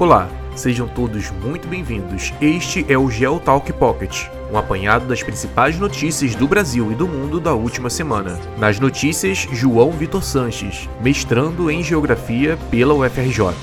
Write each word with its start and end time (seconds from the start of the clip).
Olá, 0.00 0.28
sejam 0.54 0.86
todos 0.86 1.28
muito 1.32 1.66
bem-vindos. 1.66 2.32
Este 2.40 2.86
é 2.88 2.96
o 2.96 3.10
GeoTalk 3.10 3.72
Pocket, 3.72 4.28
um 4.48 4.56
apanhado 4.56 5.06
das 5.06 5.24
principais 5.24 5.76
notícias 5.76 6.36
do 6.36 6.46
Brasil 6.46 6.92
e 6.92 6.94
do 6.94 7.08
mundo 7.08 7.40
da 7.40 7.52
última 7.52 7.90
semana. 7.90 8.38
Nas 8.58 8.78
notícias, 8.78 9.38
João 9.50 9.90
Vitor 9.90 10.22
Sanches, 10.22 10.88
mestrando 11.00 11.68
em 11.68 11.82
Geografia 11.82 12.56
pela 12.70 12.94
UFRJ. 12.94 13.56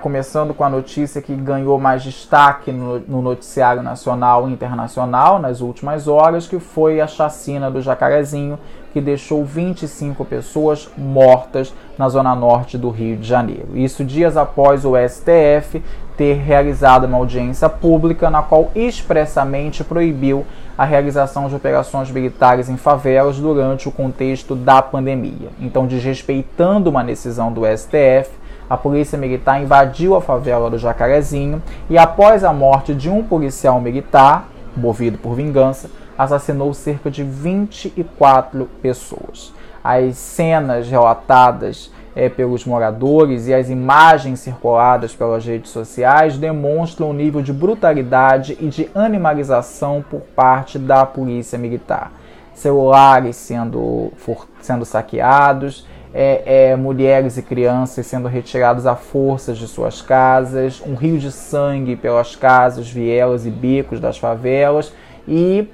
Começando 0.00 0.54
com 0.54 0.64
a 0.64 0.70
notícia 0.70 1.20
que 1.20 1.34
ganhou 1.34 1.78
mais 1.78 2.02
destaque 2.02 2.72
no, 2.72 3.00
no, 3.00 3.20
noticiário 3.20 3.82
nacional 3.82 4.48
e 4.48 4.52
internacional 4.52 5.38
nas 5.38 5.60
últimas 5.60 6.08
horas, 6.08 6.46
que 6.46 6.58
foi 6.58 7.02
a 7.02 7.06
chacina 7.06 7.70
do 7.70 7.82
Jacarezinho, 7.82 8.58
que 8.94 9.00
deixou 9.00 9.44
25 9.44 10.24
pessoas 10.24 10.88
mortas 10.96 11.74
na 11.98 12.08
zona 12.08 12.32
norte 12.32 12.78
do 12.78 12.90
Rio 12.90 13.16
de 13.16 13.26
Janeiro. 13.26 13.70
Isso 13.74 14.04
dias 14.04 14.36
após 14.36 14.84
o 14.84 14.92
STF 14.96 15.82
ter 16.16 16.34
realizado 16.34 17.02
uma 17.02 17.18
audiência 17.18 17.68
pública 17.68 18.30
na 18.30 18.40
qual 18.40 18.70
expressamente 18.72 19.82
proibiu 19.82 20.46
a 20.78 20.84
realização 20.84 21.48
de 21.48 21.56
operações 21.56 22.08
militares 22.08 22.68
em 22.68 22.76
favelas 22.76 23.36
durante 23.36 23.88
o 23.88 23.92
contexto 23.92 24.54
da 24.54 24.80
pandemia. 24.80 25.48
Então, 25.60 25.88
desrespeitando 25.88 26.88
uma 26.88 27.02
decisão 27.02 27.52
do 27.52 27.62
STF, 27.66 28.30
a 28.70 28.76
polícia 28.76 29.18
militar 29.18 29.60
invadiu 29.60 30.14
a 30.14 30.20
favela 30.20 30.70
do 30.70 30.78
Jacarezinho 30.78 31.60
e, 31.90 31.98
após 31.98 32.44
a 32.44 32.52
morte 32.52 32.94
de 32.94 33.10
um 33.10 33.24
policial 33.24 33.80
militar, 33.80 34.48
movido 34.76 35.18
por 35.18 35.34
vingança, 35.34 35.90
assassinou 36.16 36.72
cerca 36.72 37.10
de 37.10 37.22
24 37.22 38.68
pessoas. 38.80 39.52
As 39.82 40.16
cenas 40.16 40.88
relatadas 40.88 41.90
é, 42.16 42.28
pelos 42.28 42.64
moradores 42.64 43.48
e 43.48 43.54
as 43.54 43.68
imagens 43.68 44.40
circuladas 44.40 45.14
pelas 45.14 45.44
redes 45.44 45.70
sociais 45.70 46.38
demonstram 46.38 47.10
o 47.10 47.12
nível 47.12 47.42
de 47.42 47.52
brutalidade 47.52 48.56
e 48.60 48.68
de 48.68 48.88
animalização 48.94 50.04
por 50.08 50.20
parte 50.20 50.78
da 50.78 51.04
polícia 51.04 51.58
militar. 51.58 52.12
Celulares 52.54 53.34
sendo, 53.36 54.12
sendo 54.60 54.84
saqueados, 54.84 55.86
é, 56.14 56.70
é, 56.70 56.76
mulheres 56.76 57.36
e 57.36 57.42
crianças 57.42 58.06
sendo 58.06 58.28
retirados 58.28 58.86
à 58.86 58.94
força 58.94 59.52
de 59.52 59.66
suas 59.66 60.00
casas, 60.00 60.80
um 60.86 60.94
rio 60.94 61.18
de 61.18 61.32
sangue 61.32 61.96
pelas 61.96 62.36
casas, 62.36 62.88
vielas 62.88 63.44
e 63.44 63.50
becos 63.50 63.98
das 63.98 64.16
favelas 64.16 64.92
e 65.26 65.66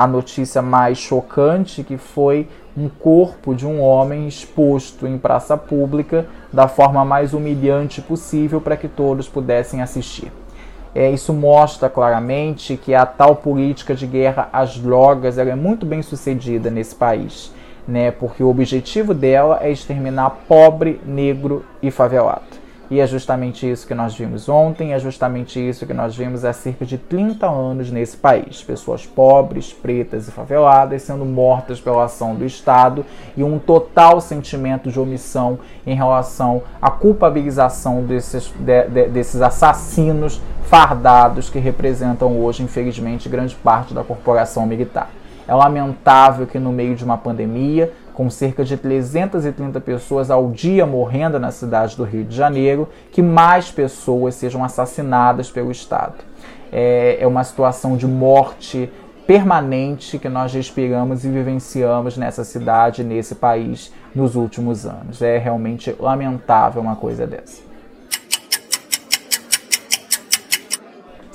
a 0.00 0.06
notícia 0.06 0.62
mais 0.62 0.96
chocante 0.96 1.84
que 1.84 1.98
foi 1.98 2.48
um 2.74 2.88
corpo 2.88 3.54
de 3.54 3.66
um 3.66 3.82
homem 3.82 4.26
exposto 4.26 5.06
em 5.06 5.18
praça 5.18 5.58
pública 5.58 6.24
da 6.50 6.66
forma 6.66 7.04
mais 7.04 7.34
humilhante 7.34 8.00
possível 8.00 8.62
para 8.62 8.78
que 8.78 8.88
todos 8.88 9.28
pudessem 9.28 9.82
assistir. 9.82 10.32
É, 10.94 11.10
isso 11.10 11.34
mostra 11.34 11.90
claramente 11.90 12.78
que 12.78 12.94
a 12.94 13.04
tal 13.04 13.36
política 13.36 13.94
de 13.94 14.06
guerra 14.06 14.48
às 14.54 14.78
drogas 14.78 15.36
é 15.36 15.54
muito 15.54 15.84
bem 15.84 16.00
sucedida 16.00 16.70
nesse 16.70 16.94
país, 16.94 17.52
né? 17.86 18.10
porque 18.10 18.42
o 18.42 18.48
objetivo 18.48 19.12
dela 19.12 19.58
é 19.60 19.70
exterminar 19.70 20.30
pobre, 20.48 20.98
negro 21.04 21.62
e 21.82 21.90
favelado. 21.90 22.59
E 22.90 22.98
é 22.98 23.06
justamente 23.06 23.70
isso 23.70 23.86
que 23.86 23.94
nós 23.94 24.16
vimos 24.16 24.48
ontem, 24.48 24.92
é 24.92 24.98
justamente 24.98 25.60
isso 25.60 25.86
que 25.86 25.94
nós 25.94 26.16
vimos 26.16 26.44
há 26.44 26.52
cerca 26.52 26.84
de 26.84 26.98
30 26.98 27.48
anos 27.48 27.88
nesse 27.88 28.16
país. 28.16 28.64
Pessoas 28.64 29.06
pobres, 29.06 29.72
pretas 29.72 30.26
e 30.26 30.32
faveladas 30.32 31.02
sendo 31.02 31.24
mortas 31.24 31.80
pela 31.80 32.06
ação 32.06 32.34
do 32.34 32.44
Estado 32.44 33.06
e 33.36 33.44
um 33.44 33.60
total 33.60 34.20
sentimento 34.20 34.90
de 34.90 34.98
omissão 34.98 35.60
em 35.86 35.94
relação 35.94 36.64
à 36.82 36.90
culpabilização 36.90 38.02
desses, 38.02 38.52
de, 38.58 38.88
de, 38.88 39.08
desses 39.08 39.40
assassinos 39.40 40.40
fardados 40.64 41.48
que 41.48 41.60
representam 41.60 42.40
hoje, 42.40 42.64
infelizmente, 42.64 43.28
grande 43.28 43.54
parte 43.54 43.94
da 43.94 44.02
corporação 44.02 44.66
militar. 44.66 45.10
É 45.46 45.54
lamentável 45.54 46.46
que 46.46 46.58
no 46.58 46.72
meio 46.72 46.94
de 46.94 47.04
uma 47.04 47.18
pandemia, 47.18 47.92
com 48.20 48.28
cerca 48.28 48.62
de 48.62 48.76
330 48.76 49.80
pessoas 49.80 50.30
ao 50.30 50.50
dia 50.50 50.84
morrendo 50.84 51.40
na 51.40 51.50
cidade 51.50 51.96
do 51.96 52.04
Rio 52.04 52.22
de 52.22 52.36
Janeiro, 52.36 52.86
que 53.10 53.22
mais 53.22 53.70
pessoas 53.70 54.34
sejam 54.34 54.62
assassinadas 54.62 55.50
pelo 55.50 55.70
Estado. 55.70 56.16
É, 56.70 57.16
é 57.18 57.26
uma 57.26 57.42
situação 57.42 57.96
de 57.96 58.06
morte 58.06 58.92
permanente 59.26 60.18
que 60.18 60.28
nós 60.28 60.52
respiramos 60.52 61.24
e 61.24 61.30
vivenciamos 61.30 62.18
nessa 62.18 62.44
cidade, 62.44 63.02
nesse 63.02 63.36
país, 63.36 63.90
nos 64.14 64.36
últimos 64.36 64.84
anos. 64.84 65.22
É 65.22 65.38
realmente 65.38 65.96
lamentável 65.98 66.82
uma 66.82 66.96
coisa 66.96 67.26
dessa. 67.26 67.69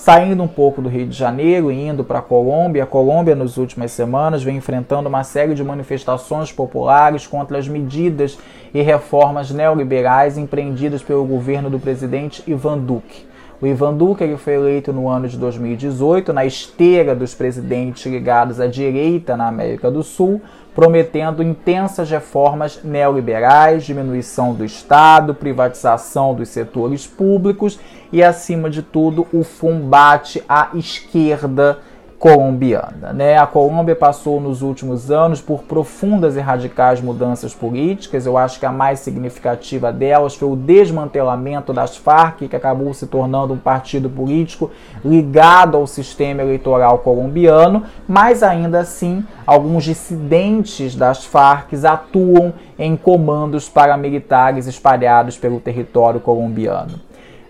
Saindo 0.06 0.44
um 0.44 0.48
pouco 0.48 0.84
do 0.84 0.88
Rio 0.88 1.08
de 1.08 1.18
Janeiro 1.18 1.72
e 1.72 1.88
indo 1.88 2.04
para 2.04 2.20
a 2.20 2.22
Colômbia, 2.22 2.84
a 2.84 2.86
Colômbia 2.86 3.34
nas 3.34 3.58
últimas 3.58 3.92
semanas 3.92 4.44
vem 4.44 4.58
enfrentando 4.58 5.10
uma 5.10 5.24
série 5.24 5.56
de 5.56 5.64
manifestações 5.64 6.52
populares 6.52 7.26
contra 7.26 7.58
as 7.58 7.68
medidas 7.68 8.38
e 8.72 8.84
reformas 8.84 9.50
neoliberais 9.50 10.38
empreendidas 10.38 11.02
pelo 11.02 11.26
governo 11.26 11.72
do 11.72 11.80
presidente 11.80 12.44
Ivan 12.46 12.78
Duque. 12.78 13.26
O 13.60 13.66
Ivan 13.66 13.96
Duque 13.96 14.24
ele 14.24 14.38
foi 14.38 14.54
eleito 14.54 14.94
no 14.94 15.08
ano 15.08 15.28
de 15.28 15.40
2018, 15.40 16.32
na 16.32 16.46
esteira 16.46 17.16
dos 17.16 17.34
presidentes 17.34 18.06
ligados 18.06 18.60
à 18.60 18.68
direita 18.68 19.36
na 19.36 19.48
América 19.48 19.90
do 19.90 20.04
Sul, 20.04 20.40
prometendo 20.76 21.42
intensas 21.42 22.12
reformas 22.12 22.82
neoliberais, 22.84 23.86
diminuição 23.86 24.54
do 24.54 24.66
Estado, 24.66 25.34
privatização 25.34 26.36
dos 26.36 26.50
setores 26.50 27.08
públicos 27.08 27.80
e, 28.16 28.24
acima 28.24 28.70
de 28.70 28.81
tudo, 28.81 29.28
o 29.34 29.44
combate 29.44 30.42
à 30.48 30.70
esquerda 30.74 31.80
colombiana. 32.18 33.12
Né? 33.12 33.38
A 33.38 33.46
Colômbia 33.46 33.94
passou 33.94 34.40
nos 34.40 34.62
últimos 34.62 35.12
anos 35.12 35.42
por 35.42 35.64
profundas 35.64 36.38
e 36.38 36.40
radicais 36.40 37.02
mudanças 37.02 37.53
políticas. 37.53 38.26
Eu 38.26 38.38
acho 38.38 38.58
que 38.58 38.66
a 38.66 38.72
mais 38.72 39.02
significativa 39.02 39.92
delas 39.92 40.34
foi 40.34 40.50
o 40.50 40.56
desmantelamento 40.56 41.74
das 41.74 41.98
Farc, 41.98 42.48
que 42.48 42.56
acabou 42.56 42.94
se 42.94 43.06
tornando 43.06 43.53
um 43.53 43.58
partido 43.58 44.09
político 44.09 44.72
ligado 45.03 45.76
ao 45.76 45.86
sistema 45.86 46.42
eleitoral 46.42 47.00
colombiano, 47.00 47.84
mas 48.08 48.44
ainda 48.44 48.80
assim, 48.80 49.26
alguns 49.46 49.84
dissidentes 49.84 50.96
das 50.96 51.26
Farc 51.26 51.74
atuam 51.86 52.53
em 52.80 52.96
comandos 52.96 53.68
paramilitares 53.68 54.68
espalhados 54.68 55.38
pelo 55.38 55.59
território 55.59 56.22
colombiano. 56.22 57.05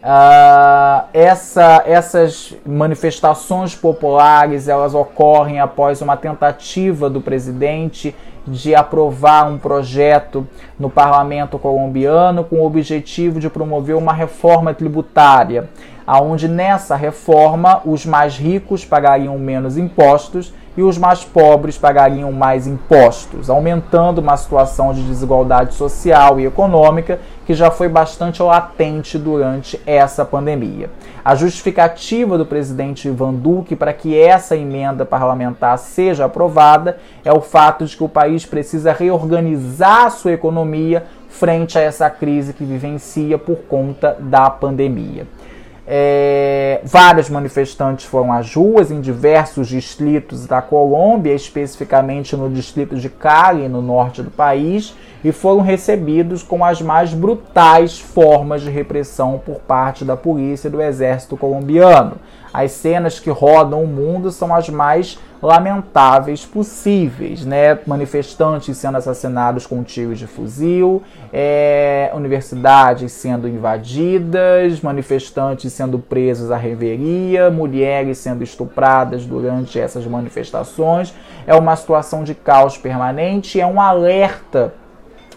Uh, 0.05 1.07
essa, 1.15 1.81
essas 1.83 2.53
manifestações 2.63 3.73
populares 3.73 4.67
elas 4.67 4.93
ocorrem 4.93 5.59
após 5.59 5.99
uma 5.99 6.15
tentativa 6.15 7.09
do 7.09 7.19
presidente 7.19 8.15
de 8.45 8.75
aprovar 8.75 9.49
um 9.49 9.57
projeto 9.57 10.47
no 10.79 10.91
parlamento 10.91 11.57
colombiano 11.57 12.43
com 12.43 12.57
o 12.57 12.67
objetivo 12.67 13.39
de 13.39 13.49
promover 13.49 13.95
uma 13.95 14.13
reforma 14.13 14.75
tributária, 14.75 15.71
aonde 16.05 16.47
nessa 16.47 16.95
reforma 16.95 17.81
os 17.83 18.05
mais 18.05 18.37
ricos 18.37 18.85
pagariam 18.85 19.39
menos 19.39 19.75
impostos 19.75 20.53
e 20.77 20.83
os 20.83 20.97
mais 20.97 21.23
pobres 21.23 21.77
pagariam 21.77 22.31
mais 22.31 22.67
impostos, 22.67 23.49
aumentando 23.49 24.19
uma 24.19 24.35
situação 24.37 24.93
de 24.93 25.03
desigualdade 25.03 25.73
social 25.73 26.39
e 26.39 26.45
econômica 26.45 27.19
que 27.45 27.53
já 27.53 27.69
foi 27.69 27.87
bastante 27.87 28.41
latente 28.41 29.17
durante 29.17 29.79
essa 29.85 30.25
pandemia. 30.25 30.89
A 31.23 31.35
justificativa 31.35 32.37
do 32.37 32.45
presidente 32.45 33.07
Ivan 33.07 33.33
Duque 33.33 33.75
para 33.75 33.93
que 33.93 34.19
essa 34.19 34.55
emenda 34.55 35.05
parlamentar 35.05 35.77
seja 35.77 36.25
aprovada 36.25 36.97
é 37.23 37.31
o 37.31 37.41
fato 37.41 37.85
de 37.85 37.95
que 37.95 38.03
o 38.03 38.09
país 38.09 38.45
precisa 38.45 38.91
reorganizar 38.91 40.11
sua 40.11 40.33
economia 40.33 41.05
frente 41.29 41.77
a 41.77 41.81
essa 41.81 42.09
crise 42.09 42.53
que 42.53 42.63
vivencia 42.63 43.37
por 43.37 43.57
conta 43.67 44.15
da 44.19 44.49
pandemia. 44.49 45.27
É, 45.87 46.81
vários 46.83 47.29
manifestantes 47.29 48.05
foram 48.05 48.33
às 48.33 48.55
ruas 48.55 48.89
em 48.89 48.99
diversos 48.99 49.67
distritos 49.67 50.47
da 50.47 50.61
Colômbia, 50.61 51.33
especificamente 51.33 52.35
no 52.35 52.49
distrito 52.49 52.95
de 52.95 53.07
Cali, 53.07 53.67
no 53.67 53.83
norte 53.83 54.23
do 54.23 54.31
país, 54.31 54.95
e 55.23 55.31
foram 55.31 55.61
recebidos 55.61 56.41
com 56.41 56.65
as 56.65 56.81
mais 56.81 57.13
brutais 57.13 57.99
formas 57.99 58.63
de 58.63 58.71
repressão 58.71 59.39
por 59.43 59.59
parte 59.59 60.03
da 60.03 60.17
polícia 60.17 60.67
e 60.67 60.71
do 60.71 60.81
exército 60.81 61.37
colombiano. 61.37 62.17
As 62.57 62.71
cenas 62.71 63.19
que 63.19 63.29
rodam 63.29 63.83
o 63.83 63.87
mundo 63.87 64.31
são 64.31 64.55
as 64.55 64.69
mais 64.69 65.19
lamentáveis 65.41 66.45
possíveis, 66.45 67.43
né? 67.43 67.77
Manifestantes 67.85 68.77
sendo 68.77 68.97
assassinados 68.97 69.67
com 69.67 69.83
tiros 69.83 70.17
de 70.17 70.25
fuzil, 70.25 71.03
é, 71.33 72.09
universidades 72.13 73.11
sendo 73.11 73.45
invadidas, 73.45 74.79
manifestantes 74.79 75.73
sendo 75.73 75.99
presos 75.99 76.49
à 76.49 76.55
reveria, 76.55 77.51
mulheres 77.51 78.19
sendo 78.19 78.41
estupradas 78.41 79.25
durante 79.25 79.77
essas 79.77 80.07
manifestações. 80.07 81.13
É 81.45 81.53
uma 81.53 81.75
situação 81.75 82.23
de 82.23 82.33
caos 82.33 82.77
permanente, 82.77 83.59
é 83.59 83.67
um 83.67 83.81
alerta 83.81 84.73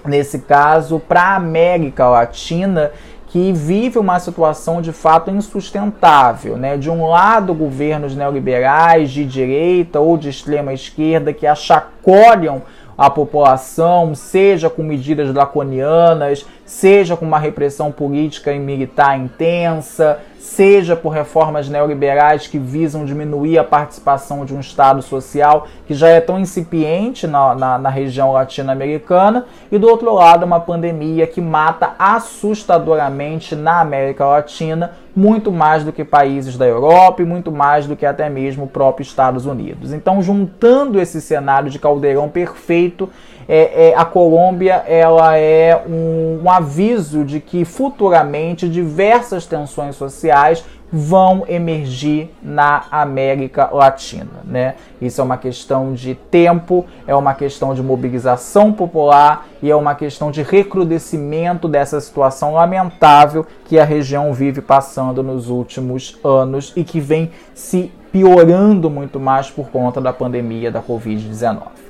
nesse 0.06 0.38
caso, 0.38 1.00
para 1.00 1.22
a 1.22 1.36
América 1.36 2.08
Latina, 2.08 2.92
que 3.28 3.52
vive 3.52 3.98
uma 3.98 4.19
situação 4.19 4.80
de 4.80 4.92
fato 4.92 5.30
insustentável. 5.30 6.56
Né? 6.56 6.76
De 6.76 6.90
um 6.90 7.06
lado, 7.06 7.54
governos 7.54 8.14
neoliberais 8.14 9.10
de 9.10 9.25
direita 9.25 10.00
ou 10.00 10.16
de 10.16 10.28
extrema 10.28 10.72
esquerda 10.72 11.32
que 11.32 11.46
achacolham 11.46 12.62
a 12.96 13.08
população, 13.08 14.12
seja 14.12 14.69
com 14.69 14.82
medidas 14.82 15.32
draconianas, 15.32 16.44
seja 16.64 17.16
com 17.16 17.25
uma 17.25 17.38
repressão 17.38 17.92
política 17.92 18.52
e 18.52 18.58
militar 18.58 19.16
intensa, 19.16 20.19
seja 20.38 20.96
por 20.96 21.11
reformas 21.11 21.69
neoliberais 21.69 22.46
que 22.46 22.58
visam 22.58 23.05
diminuir 23.05 23.58
a 23.58 23.64
participação 23.64 24.44
de 24.44 24.55
um 24.55 24.61
Estado 24.61 25.02
social 25.02 25.67
que 25.87 25.94
já 25.94 26.08
é 26.08 26.20
tão 26.20 26.38
incipiente 26.38 27.26
na, 27.26 27.55
na, 27.55 27.79
na 27.79 27.88
região 27.90 28.32
latino-americana, 28.32 29.46
e 29.70 29.79
do 29.79 29.88
outro 29.88 30.14
lado, 30.14 30.44
uma 30.44 30.61
pandemia 30.61 31.26
que 31.26 31.40
mata 31.40 31.94
assustadoramente 31.99 33.55
na 33.56 33.81
América 33.81 34.25
Latina 34.25 34.93
muito 35.14 35.50
mais 35.50 35.82
do 35.82 35.93
que 35.93 36.05
países 36.05 36.56
da 36.56 36.67
Europa 36.67 37.23
e 37.23 37.25
muito 37.25 37.50
mais 37.50 37.87
do 37.87 37.96
que 37.96 38.06
até 38.06 38.29
mesmo 38.29 38.64
o 38.64 38.69
próprio 38.69 39.02
Estados 39.02 39.46
Unidos. 39.46 39.93
Então, 39.93 40.23
juntando 40.23 41.00
esse 41.00 41.20
cenário 41.20 41.69
de 41.69 41.79
caldeirão 41.79 42.29
perfeito, 42.29 43.11
é, 43.48 43.88
é, 43.88 43.94
a 43.96 44.04
Colômbia 44.04 44.84
ela 44.86 45.36
é 45.36 45.82
um, 45.88 46.42
um 46.44 46.50
aviso 46.50 47.24
de 47.24 47.40
que 47.40 47.64
futuramente 47.64 48.68
diversas 48.68 49.46
tensões 49.46 49.96
sociais 49.96 50.62
vão 50.90 51.44
emergir 51.48 52.30
na 52.42 52.84
América 52.90 53.68
Latina, 53.70 54.40
né? 54.44 54.74
Isso 55.00 55.20
é 55.20 55.24
uma 55.24 55.36
questão 55.36 55.92
de 55.92 56.14
tempo, 56.14 56.86
é 57.06 57.14
uma 57.14 57.34
questão 57.34 57.74
de 57.74 57.82
mobilização 57.82 58.72
popular 58.72 59.46
e 59.62 59.70
é 59.70 59.76
uma 59.76 59.94
questão 59.94 60.30
de 60.30 60.42
recrudescimento 60.42 61.68
dessa 61.68 62.00
situação 62.00 62.54
lamentável 62.54 63.46
que 63.66 63.78
a 63.78 63.84
região 63.84 64.32
vive 64.32 64.62
passando 64.62 65.22
nos 65.22 65.50
últimos 65.50 66.18
anos 66.24 66.72
e 66.74 66.82
que 66.82 67.00
vem 67.00 67.30
se 67.54 67.92
piorando 68.10 68.88
muito 68.88 69.20
mais 69.20 69.50
por 69.50 69.68
conta 69.68 70.00
da 70.00 70.12
pandemia 70.12 70.70
da 70.70 70.82
Covid-19. 70.82 71.88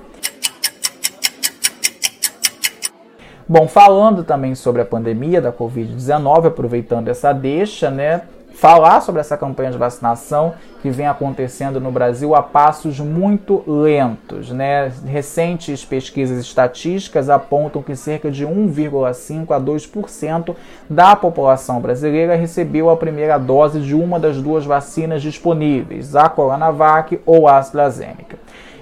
Bom, 3.49 3.67
falando 3.67 4.25
também 4.25 4.55
sobre 4.55 4.83
a 4.83 4.85
pandemia 4.85 5.41
da 5.41 5.51
Covid-19, 5.51 6.49
aproveitando 6.49 7.09
essa 7.09 7.33
deixa, 7.33 7.91
né? 7.91 8.23
falar 8.59 9.01
sobre 9.01 9.21
essa 9.21 9.37
campanha 9.37 9.71
de 9.71 9.79
vacinação 9.79 10.53
que 10.83 10.91
vem 10.91 11.07
acontecendo 11.07 11.81
no 11.81 11.93
Brasil 11.93 12.35
a 12.35 12.43
passos 12.43 12.99
muito 12.99 13.63
lentos. 13.67 14.51
Né? 14.51 14.91
Recentes 15.07 15.85
pesquisas 15.85 16.39
estatísticas 16.41 17.31
apontam 17.31 17.83
que 17.83 17.95
cerca 17.95 18.31
de 18.31 18.45
1,5 18.45 19.53
a 19.55 19.61
2% 19.61 20.57
da 20.91 21.15
população 21.15 21.81
brasileira 21.81 22.35
recebeu 22.35 22.91
a 22.91 22.97
primeira 22.97 23.39
dose 23.39 23.81
de 23.81 23.95
uma 23.95 24.19
das 24.19 24.43
duas 24.43 24.67
vacinas 24.67 25.23
disponíveis, 25.23 26.17
a 26.17 26.29
Coronavac 26.29 27.21
ou 27.25 27.47
a 27.47 27.59
AstraZeneca. 27.59 28.37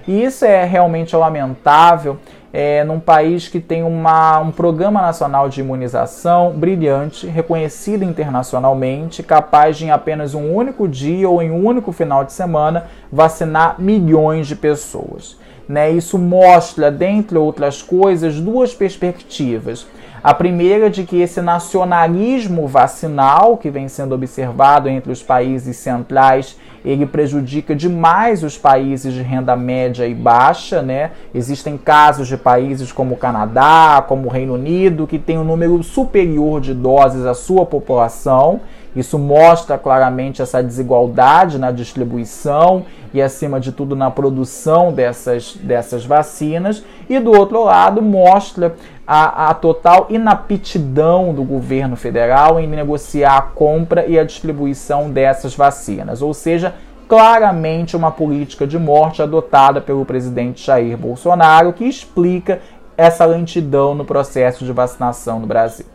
E 0.09 0.25
isso 0.25 0.45
é 0.45 0.65
realmente 0.65 1.15
lamentável 1.15 2.19
é, 2.52 2.84
num 2.84 3.00
país 3.00 3.48
que 3.48 3.60
tem 3.60 3.82
uma, 3.82 4.38
um 4.38 4.50
programa 4.50 5.02
nacional 5.02 5.48
de 5.48 5.60
imunização 5.60 6.52
brilhante, 6.52 7.26
reconhecido 7.26 8.02
internacionalmente, 8.02 9.22
capaz 9.22 9.76
de 9.76 9.87
em 9.87 9.90
apenas 9.90 10.34
um 10.34 10.54
único 10.54 10.88
dia 10.88 11.28
ou 11.28 11.43
em 11.43 11.50
um 11.50 11.64
único 11.64 11.93
final 11.93 12.25
de 12.25 12.32
semana 12.32 12.87
vacinar 13.10 13.76
milhões 13.78 14.46
de 14.46 14.56
pessoas. 14.56 15.37
Né? 15.69 15.90
Isso 15.90 16.19
mostra, 16.19 16.90
dentre 16.90 17.37
outras 17.37 17.82
coisas, 17.82 18.40
duas 18.40 18.75
perspectivas. 18.75 19.87
A 20.26 20.34
primeira 20.34 20.90
de 20.90 21.05
que 21.05 21.20
esse 21.20 21.40
nacionalismo 21.40 22.67
vacinal 22.67 23.56
que 23.56 23.70
vem 23.70 23.87
sendo 23.87 24.12
observado 24.12 24.88
entre 24.88 25.12
os 25.12 25.23
países 25.23 25.76
centrais, 25.76 26.58
ele 26.84 27.06
prejudica 27.06 27.76
demais 27.76 28.43
os 28.43 28.58
países 28.58 29.14
de 29.14 29.23
renda 29.23 29.55
média 29.55 30.05
e 30.05 30.12
baixa, 30.12 30.82
né? 30.82 31.12
Existem 31.32 31.78
casos 31.78 32.26
de 32.26 32.37
países 32.37 32.90
como 32.90 33.14
o 33.14 33.17
Canadá, 33.17 34.05
como 34.08 34.26
o 34.26 34.28
Reino 34.28 34.55
Unido, 34.55 35.06
que 35.06 35.17
tem 35.17 35.38
um 35.38 35.44
número 35.44 35.81
superior 35.84 36.61
de 36.61 36.75
doses 36.75 37.25
à 37.25 37.32
sua 37.32 37.64
população. 37.64 38.62
Isso 38.96 39.19
mostra 39.19 39.76
claramente 39.76 40.40
essa 40.40 40.62
desigualdade 40.62 41.58
na 41.58 41.70
distribuição 41.70 42.87
e, 43.12 43.20
acima 43.20 43.61
de 43.61 43.70
tudo, 43.70 43.94
na 43.94 44.11
produção 44.11 44.90
dessas, 44.90 45.55
dessas 45.55 46.05
vacinas. 46.05 46.82
E, 47.08 47.20
do 47.20 47.31
outro 47.31 47.62
lado, 47.62 48.00
mostra 48.00 48.75
a, 49.06 49.50
a 49.50 49.55
total 49.55 50.06
inaptidão 50.11 51.32
do 51.32 51.44
governo 51.44 51.97
federal 51.97 52.58
em 52.58 52.67
negociar 52.67 53.37
a 53.37 53.43
compra 53.43 54.05
e 54.06 54.19
a 54.19 54.25
distribuição 54.25 55.11
dessas 55.11 55.55
vacinas, 55.55 56.23
ou 56.23 56.35
seja, 56.35 56.75
claramente 57.08 57.97
uma 57.97 58.11
política 58.11 58.67
de 58.67 58.79
morte 58.79 59.23
adotada 59.23 59.81
pelo 59.81 60.05
presidente 60.05 60.67
Jair 60.67 60.97
Bolsonaro 60.97 61.73
que 61.73 61.85
explica 61.85 62.61
essa 62.97 63.25
lentidão 63.25 63.94
no 63.94 64.05
processo 64.05 64.64
de 64.64 64.73
vacinação 64.73 65.38
no 65.38 65.47
Brasil. 65.47 65.87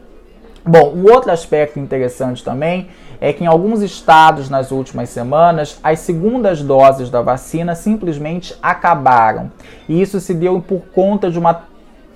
Bom, 0.64 0.94
um 0.96 1.12
outro 1.12 1.32
aspecto 1.32 1.80
interessante 1.80 2.44
também 2.44 2.90
é 3.20 3.34
que 3.34 3.44
em 3.44 3.48
alguns 3.48 3.82
estados 3.82 4.50
nas 4.50 4.72
últimas 4.72 5.10
semanas 5.10 5.80
as 5.84 6.00
segundas 6.00 6.62
doses 6.62 7.10
da 7.10 7.22
vacina 7.22 7.74
simplesmente 7.74 8.56
acabaram. 8.62 9.52
E 9.90 10.00
isso 10.00 10.20
se 10.20 10.34
deu 10.34 10.62
por 10.62 10.82
conta 10.94 11.32
de 11.32 11.40
uma 11.40 11.64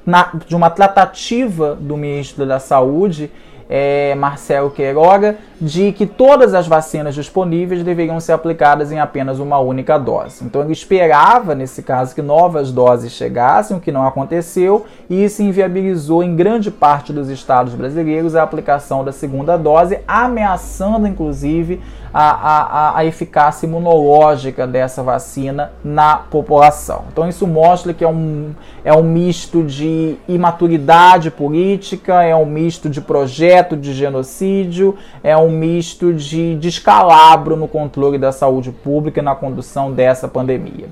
na, 0.05 0.31
de 0.45 0.55
uma 0.55 0.69
tratativa 0.69 1.75
do 1.75 1.97
ministro 1.97 2.45
da 2.45 2.59
Saúde, 2.59 3.31
é, 3.67 4.13
Marcelo 4.15 4.69
Queiroga, 4.69 5.37
de 5.59 5.91
que 5.91 6.05
todas 6.05 6.53
as 6.53 6.67
vacinas 6.67 7.15
disponíveis 7.15 7.83
deveriam 7.83 8.19
ser 8.19 8.33
aplicadas 8.33 8.91
em 8.91 8.99
apenas 8.99 9.39
uma 9.39 9.57
única 9.57 9.97
dose. 9.97 10.43
Então 10.45 10.61
ele 10.61 10.73
esperava, 10.73 11.55
nesse 11.55 11.81
caso, 11.81 12.13
que 12.13 12.21
novas 12.21 12.71
doses 12.71 13.11
chegassem, 13.11 13.75
o 13.75 13.79
que 13.79 13.91
não 13.91 14.05
aconteceu, 14.05 14.85
e 15.09 15.23
isso 15.23 15.41
inviabilizou 15.41 16.23
em 16.23 16.35
grande 16.35 16.69
parte 16.69 17.11
dos 17.11 17.29
estados 17.29 17.73
brasileiros 17.73 18.35
a 18.35 18.43
aplicação 18.43 19.03
da 19.03 19.11
segunda 19.11 19.57
dose, 19.57 19.99
ameaçando 20.07 21.07
inclusive 21.07 21.81
a, 22.17 22.93
a, 22.93 22.97
a 22.99 23.05
eficácia 23.05 23.65
imunológica 23.65 24.65
dessa 24.65 25.03
vacina 25.03 25.73
na 25.83 26.15
população. 26.15 27.03
Então 27.11 27.27
isso 27.27 27.45
mostra 27.45 27.93
que 27.93 28.05
é 28.05 28.07
um, 28.07 28.53
é 28.85 28.93
um 28.93 29.03
misto 29.03 29.61
de 29.61 30.15
imaturidade 30.25 31.29
política, 31.29 32.23
é 32.23 32.33
um 32.33 32.45
misto 32.45 32.89
de 32.89 33.01
projeto 33.01 33.75
de 33.75 33.93
genocídio, 33.93 34.95
é 35.21 35.35
um 35.35 35.49
misto 35.49 36.13
de 36.13 36.55
descalabro 36.55 37.57
no 37.57 37.67
controle 37.67 38.17
da 38.17 38.31
saúde 38.31 38.71
pública 38.71 39.19
e 39.19 39.23
na 39.23 39.35
condução 39.35 39.91
dessa 39.91 40.25
pandemia. 40.25 40.87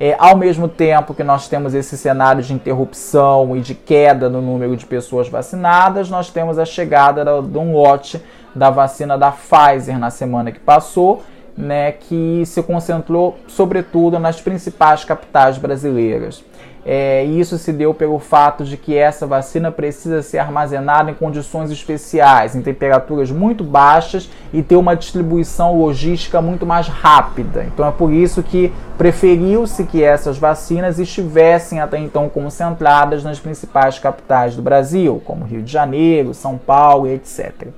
É, 0.00 0.16
ao 0.18 0.36
mesmo 0.36 0.66
tempo 0.66 1.14
que 1.14 1.22
nós 1.22 1.46
temos 1.46 1.72
esse 1.72 1.96
cenário 1.96 2.42
de 2.42 2.52
interrupção 2.52 3.56
e 3.56 3.60
de 3.60 3.76
queda 3.76 4.28
no 4.28 4.42
número 4.42 4.76
de 4.76 4.84
pessoas 4.84 5.28
vacinadas, 5.28 6.10
nós 6.10 6.30
temos 6.30 6.58
a 6.58 6.64
chegada 6.64 7.24
de 7.24 7.58
um 7.58 7.74
lote 7.74 8.20
da 8.54 8.70
vacina 8.70 9.18
da 9.18 9.32
Pfizer 9.32 9.98
na 9.98 10.10
semana 10.10 10.52
que 10.52 10.60
passou, 10.60 11.22
né, 11.56 11.92
que 11.92 12.42
se 12.46 12.62
concentrou 12.62 13.38
sobretudo 13.46 14.18
nas 14.18 14.40
principais 14.40 15.04
capitais 15.04 15.58
brasileiras. 15.58 16.44
É, 16.86 17.24
isso 17.24 17.56
se 17.56 17.72
deu 17.72 17.94
pelo 17.94 18.18
fato 18.18 18.62
de 18.62 18.76
que 18.76 18.94
essa 18.94 19.26
vacina 19.26 19.72
precisa 19.72 20.20
ser 20.20 20.38
armazenada 20.38 21.10
em 21.10 21.14
condições 21.14 21.70
especiais, 21.70 22.54
em 22.54 22.60
temperaturas 22.60 23.30
muito 23.30 23.64
baixas 23.64 24.28
e 24.52 24.62
ter 24.62 24.76
uma 24.76 24.94
distribuição 24.94 25.78
logística 25.78 26.42
muito 26.42 26.66
mais 26.66 26.86
rápida. 26.86 27.64
Então 27.64 27.86
é 27.86 27.90
por 27.90 28.12
isso 28.12 28.42
que 28.42 28.70
preferiu-se 28.98 29.84
que 29.84 30.02
essas 30.02 30.36
vacinas 30.36 30.98
estivessem 30.98 31.80
até 31.80 31.98
então 31.98 32.28
concentradas 32.28 33.24
nas 33.24 33.40
principais 33.40 33.98
capitais 33.98 34.54
do 34.54 34.60
Brasil, 34.60 35.22
como 35.24 35.46
Rio 35.46 35.62
de 35.62 35.72
Janeiro, 35.72 36.34
São 36.34 36.58
Paulo 36.58 37.06
etc. 37.06 37.68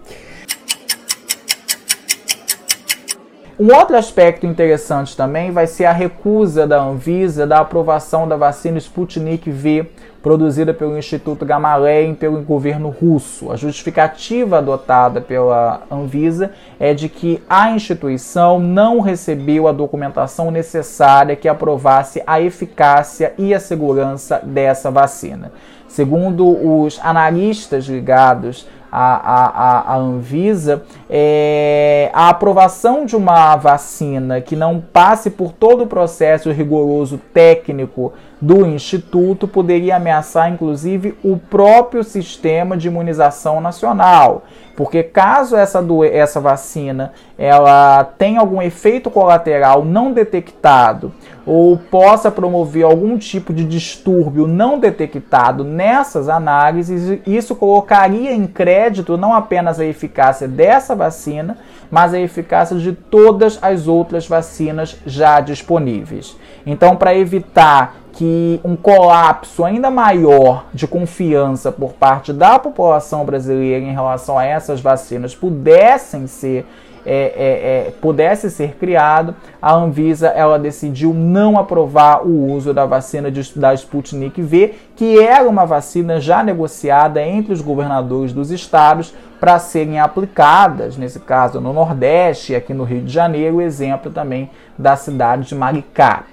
Um 3.59 3.75
outro 3.75 3.97
aspecto 3.97 4.47
interessante 4.47 5.17
também 5.17 5.51
vai 5.51 5.67
ser 5.67 5.87
a 5.87 5.93
recusa 5.93 6.67
da 6.67 6.79
Anvisa 6.79 7.47
da 7.47 7.61
aprovação 7.61 8.29
da 8.29 8.37
vacina 8.37 8.77
Sputnik 8.77 9.51
V, 9.51 9.87
produzida 10.23 10.75
pelo 10.75 10.99
Instituto 10.99 11.47
Gamaleya 11.47 12.13
pelo 12.13 12.43
governo 12.43 12.91
russo. 12.91 13.51
A 13.51 13.57
justificativa 13.57 14.59
adotada 14.59 15.23
pela 15.23 15.85
Anvisa 15.91 16.51
é 16.79 16.93
de 16.93 17.09
que 17.09 17.43
a 17.49 17.71
instituição 17.71 18.61
não 18.61 19.01
recebeu 19.01 19.67
a 19.67 19.73
documentação 19.73 20.51
necessária 20.51 21.35
que 21.35 21.49
aprovasse 21.49 22.23
a 22.27 22.39
eficácia 22.39 23.33
e 23.39 23.55
a 23.55 23.61
segurança 23.61 24.39
dessa 24.45 24.91
vacina. 24.91 25.51
Segundo 25.89 26.47
os 26.47 27.01
analistas 27.03 27.87
ligados 27.87 28.67
a, 28.91 29.17
a, 29.17 29.95
a 29.95 29.97
Anvisa, 29.97 30.83
é, 31.09 32.11
a 32.13 32.29
aprovação 32.29 33.07
de 33.07 33.15
uma 33.15 33.55
vacina 33.57 34.41
que 34.41 34.57
não 34.57 34.81
passe 34.81 35.31
por 35.31 35.53
todo 35.53 35.85
o 35.85 35.87
processo 35.87 36.51
rigoroso 36.51 37.19
técnico 37.33 38.13
do 38.41 38.67
Instituto 38.67 39.49
poderia 39.49 39.97
ameaçar, 39.97 40.51
inclusive, 40.51 41.17
o 41.25 41.39
próprio 41.39 42.05
sistema 42.05 42.77
de 42.77 42.89
imunização 42.89 43.61
nacional. 43.61 44.45
Porque 44.77 45.03
caso 45.03 45.57
essa, 45.57 45.83
essa 46.13 46.39
vacina 46.39 47.13
ela 47.39 48.05
tenha 48.19 48.41
algum 48.41 48.61
efeito 48.61 49.11
colateral 49.11 49.85
não 49.85 50.13
detectado 50.13 51.15
ou 51.47 51.79
possa 51.79 52.31
promover 52.31 52.85
algum 52.85 53.17
tipo 53.17 53.55
de 53.55 53.65
distúrbio 53.65 54.49
não 54.49 54.81
detectado 54.81 55.63
nessas 55.63 56.29
análises, 56.29 57.21
isso 57.25 57.55
colocaria 57.55 58.33
em 58.33 58.47
crédito 58.47 59.17
não 59.17 59.33
apenas 59.33 59.79
a 59.79 59.87
eficácia 59.87 60.49
dessa 60.49 60.96
vacina, 60.97 61.57
mas 61.91 62.13
a 62.13 62.19
eficácia 62.19 62.77
de 62.77 62.93
todas 62.93 63.59
as 63.63 63.87
outras 63.87 64.27
vacinas 64.27 64.97
já 65.07 65.41
disponíveis. 65.41 66.37
Então, 66.65 66.97
para 66.97 67.15
evitar 67.15 67.97
que 68.13 68.59
um 68.65 68.75
colapso 68.75 69.63
ainda 69.63 69.91
maior 69.91 70.65
de 70.73 70.87
confiança 70.87 71.71
por 71.71 71.93
parte 71.93 72.33
da 72.33 72.59
população 72.59 73.27
brasileira 73.27 73.85
em 73.85 73.93
relação 73.93 74.39
a 74.39 74.45
essas 74.45 74.81
vacinas 74.81 75.35
pudessem 75.35 76.27
ser 76.27 76.67
é, 77.07 77.33
é, 77.37 77.87
é, 77.89 77.93
pudesse 78.01 78.51
ser 78.51 78.75
criado, 78.75 79.35
a 79.63 79.73
Anvisa 79.73 80.27
ela 80.27 80.59
decidiu 80.59 81.15
não 81.15 81.57
aprovar 81.57 82.27
o 82.27 82.51
uso 82.53 82.75
da 82.75 82.85
vacina 82.85 83.31
de, 83.31 83.57
da 83.57 83.73
Sputnik 83.73 84.43
V, 84.43 84.75
que 84.97 85.21
era 85.21 85.49
uma 85.49 85.65
vacina 85.65 86.21
já 86.21 86.43
negociada 86.43 87.23
entre 87.23 87.53
os 87.53 87.61
governadores 87.61 88.33
dos 88.33 88.51
estados 88.51 89.15
para 89.39 89.59
serem 89.61 90.01
aplicadas, 90.01 90.97
nesse 90.97 91.21
caso 91.21 91.61
no 91.61 91.73
Nordeste 91.73 92.55
aqui 92.55 92.75
no 92.75 92.83
Rio 92.83 93.03
de 93.03 93.13
Janeiro, 93.13 93.61
exemplo 93.61 94.11
também 94.11 94.51
da 94.77 94.97
cidade 94.97 95.49
de 95.49 95.55
Maricá. 95.55 96.25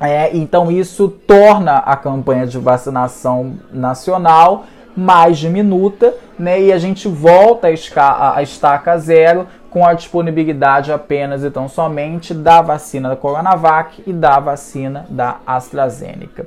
É, 0.00 0.34
então 0.34 0.70
isso 0.70 1.08
torna 1.08 1.78
a 1.78 1.96
campanha 1.96 2.46
de 2.46 2.56
vacinação 2.56 3.58
nacional 3.72 4.64
mais 4.98 5.38
diminuta, 5.38 6.14
né? 6.38 6.60
E 6.60 6.72
a 6.72 6.78
gente 6.78 7.08
volta 7.08 7.68
a 7.68 8.42
estaca 8.42 8.98
zero 8.98 9.46
com 9.70 9.84
a 9.84 9.94
disponibilidade 9.94 10.92
apenas 10.92 11.44
então 11.44 11.68
somente 11.68 12.32
da 12.32 12.62
vacina 12.62 13.10
da 13.10 13.16
Coronavac 13.16 14.02
e 14.06 14.12
da 14.12 14.38
vacina 14.38 15.06
da 15.08 15.38
AstraZeneca. 15.46 16.46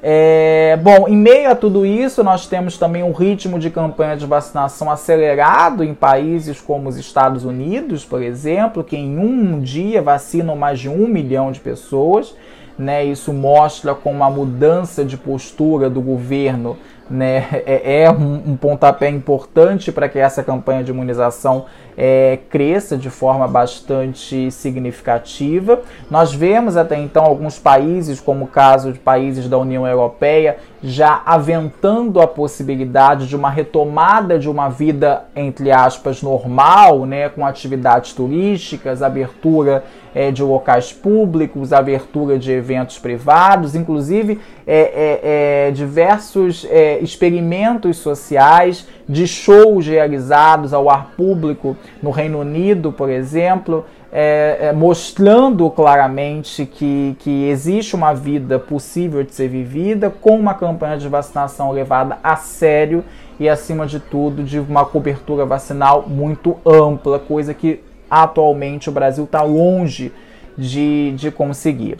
É, 0.00 0.78
bom, 0.80 1.08
em 1.08 1.16
meio 1.16 1.50
a 1.50 1.56
tudo 1.56 1.84
isso, 1.84 2.22
nós 2.22 2.46
temos 2.46 2.78
também 2.78 3.02
um 3.02 3.10
ritmo 3.10 3.58
de 3.58 3.68
campanha 3.68 4.16
de 4.16 4.26
vacinação 4.26 4.90
acelerado 4.90 5.82
em 5.82 5.92
países 5.92 6.60
como 6.60 6.88
os 6.88 6.96
Estados 6.96 7.44
Unidos, 7.44 8.04
por 8.04 8.22
exemplo, 8.22 8.84
que 8.84 8.96
em 8.96 9.18
um 9.18 9.60
dia 9.60 10.00
vacinam 10.00 10.54
mais 10.54 10.78
de 10.78 10.88
um 10.88 11.08
milhão 11.08 11.50
de 11.50 11.60
pessoas. 11.60 12.34
Né, 12.78 13.04
isso 13.04 13.32
mostra 13.32 13.92
como 13.92 14.22
a 14.22 14.30
mudança 14.30 15.04
de 15.04 15.16
postura 15.16 15.90
do 15.90 16.00
governo 16.00 16.76
né, 17.10 17.46
é, 17.66 18.02
é 18.02 18.10
um, 18.10 18.52
um 18.52 18.56
pontapé 18.56 19.08
importante 19.08 19.90
para 19.90 20.08
que 20.08 20.18
essa 20.18 20.42
campanha 20.42 20.84
de 20.84 20.90
imunização 20.90 21.66
é, 21.96 22.38
cresça 22.48 22.96
de 22.96 23.10
forma 23.10 23.48
bastante 23.48 24.50
significativa. 24.50 25.80
Nós 26.10 26.32
vemos 26.32 26.76
até 26.76 26.96
então 26.96 27.24
alguns 27.24 27.58
países, 27.58 28.20
como 28.20 28.44
o 28.44 28.48
caso 28.48 28.92
de 28.92 28.98
países 28.98 29.48
da 29.48 29.58
União 29.58 29.86
Europeia, 29.86 30.58
já 30.82 31.22
aventando 31.26 32.20
a 32.20 32.26
possibilidade 32.26 33.26
de 33.26 33.34
uma 33.34 33.50
retomada 33.50 34.38
de 34.38 34.48
uma 34.48 34.68
vida, 34.68 35.24
entre 35.34 35.72
aspas, 35.72 36.22
normal, 36.22 37.04
né, 37.04 37.28
com 37.28 37.44
atividades 37.44 38.12
turísticas, 38.12 39.02
abertura 39.02 39.84
é, 40.14 40.30
de 40.30 40.42
locais 40.42 40.92
públicos, 40.92 41.72
abertura 41.72 42.38
de 42.38 42.52
eventos 42.52 42.98
privados, 42.98 43.74
inclusive 43.74 44.40
é, 44.66 44.78
é, 44.78 45.68
é 45.68 45.70
diversos 45.72 46.66
é, 46.70 46.98
experimentos 47.00 47.96
sociais 47.98 48.86
de 49.08 49.26
shows 49.26 49.86
realizados 49.86 50.72
ao 50.72 50.88
ar 50.88 51.12
público 51.16 51.76
no 52.02 52.10
Reino 52.10 52.40
Unido, 52.40 52.92
por 52.92 53.08
exemplo, 53.08 53.84
é, 54.10 54.58
é, 54.60 54.72
mostrando 54.72 55.68
claramente 55.70 56.64
que, 56.64 57.14
que 57.18 57.48
existe 57.48 57.94
uma 57.94 58.14
vida 58.14 58.58
possível 58.58 59.22
de 59.22 59.34
ser 59.34 59.48
vivida 59.48 60.08
com 60.08 60.38
uma 60.38 60.54
campanha 60.54 60.96
de 60.96 61.08
vacinação 61.08 61.70
levada 61.70 62.18
a 62.22 62.36
sério 62.36 63.04
e, 63.38 63.48
acima 63.48 63.86
de 63.86 64.00
tudo, 64.00 64.42
de 64.42 64.58
uma 64.58 64.84
cobertura 64.84 65.44
vacinal 65.44 66.04
muito 66.08 66.56
ampla, 66.64 67.18
coisa 67.18 67.52
que 67.52 67.80
atualmente 68.10 68.88
o 68.88 68.92
Brasil 68.92 69.24
está 69.24 69.42
longe 69.42 70.10
de, 70.56 71.12
de 71.12 71.30
conseguir. 71.30 71.98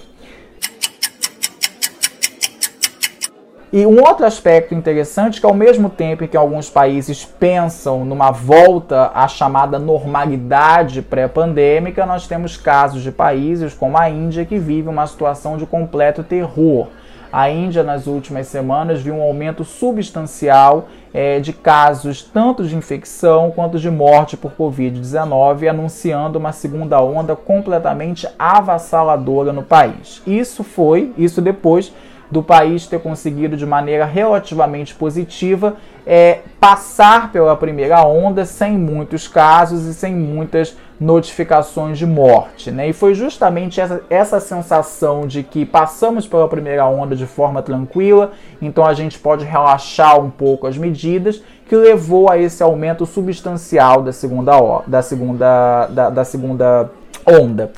E 3.70 3.84
um 3.84 4.00
outro 4.02 4.24
aspecto 4.24 4.74
interessante 4.74 5.36
é 5.36 5.40
que 5.40 5.46
ao 5.46 5.52
mesmo 5.52 5.90
tempo 5.90 6.24
em 6.24 6.26
que 6.26 6.38
alguns 6.38 6.70
países 6.70 7.26
pensam 7.26 8.02
numa 8.02 8.30
volta 8.30 9.10
à 9.14 9.28
chamada 9.28 9.78
normalidade 9.78 11.02
pré-pandêmica, 11.02 12.06
nós 12.06 12.26
temos 12.26 12.56
casos 12.56 13.02
de 13.02 13.12
países 13.12 13.74
como 13.74 13.98
a 13.98 14.08
Índia 14.08 14.46
que 14.46 14.58
vive 14.58 14.88
uma 14.88 15.06
situação 15.06 15.58
de 15.58 15.66
completo 15.66 16.22
terror. 16.22 16.86
A 17.30 17.50
Índia, 17.50 17.82
nas 17.82 18.06
últimas 18.06 18.46
semanas, 18.46 19.02
viu 19.02 19.14
um 19.14 19.22
aumento 19.22 19.62
substancial 19.62 20.88
é, 21.12 21.38
de 21.38 21.52
casos 21.52 22.22
tanto 22.22 22.64
de 22.64 22.74
infecção 22.74 23.50
quanto 23.50 23.78
de 23.78 23.90
morte 23.90 24.34
por 24.34 24.52
Covid-19, 24.52 25.68
anunciando 25.68 26.38
uma 26.38 26.52
segunda 26.52 27.02
onda 27.02 27.36
completamente 27.36 28.26
avassaladora 28.38 29.52
no 29.52 29.62
país. 29.62 30.22
Isso 30.26 30.64
foi, 30.64 31.12
isso 31.18 31.42
depois 31.42 31.92
do 32.30 32.42
país 32.42 32.86
ter 32.86 33.00
conseguido 33.00 33.56
de 33.56 33.64
maneira 33.64 34.04
relativamente 34.04 34.94
positiva 34.94 35.76
é, 36.06 36.40
passar 36.58 37.30
pela 37.30 37.54
primeira 37.54 38.02
onda 38.02 38.46
sem 38.46 38.78
muitos 38.78 39.28
casos 39.28 39.84
e 39.84 39.92
sem 39.92 40.14
muitas 40.14 40.74
notificações 40.98 41.98
de 41.98 42.06
morte. 42.06 42.70
Né? 42.70 42.88
E 42.88 42.92
foi 42.94 43.14
justamente 43.14 43.80
essa, 43.80 44.02
essa 44.08 44.40
sensação 44.40 45.26
de 45.26 45.42
que 45.42 45.66
passamos 45.66 46.26
pela 46.26 46.48
primeira 46.48 46.86
onda 46.86 47.14
de 47.14 47.26
forma 47.26 47.62
tranquila, 47.62 48.32
então 48.60 48.86
a 48.86 48.94
gente 48.94 49.18
pode 49.18 49.44
relaxar 49.44 50.18
um 50.18 50.30
pouco 50.30 50.66
as 50.66 50.78
medidas, 50.78 51.42
que 51.68 51.76
levou 51.76 52.30
a 52.30 52.38
esse 52.38 52.62
aumento 52.62 53.04
substancial 53.04 54.00
da 54.02 54.12
segunda, 54.12 54.82
da 54.86 55.02
segunda, 55.02 55.86
da, 55.88 56.10
da 56.10 56.24
segunda 56.24 56.90
onda. 57.26 57.70